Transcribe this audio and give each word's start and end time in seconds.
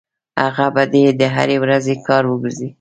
هغه 0.43 0.65
به 0.73 0.83
دې 0.93 1.05
د 1.19 1.21
هرې 1.35 1.57
ورځې 1.63 1.93
کار 2.07 2.23
وګرځي. 2.27 2.67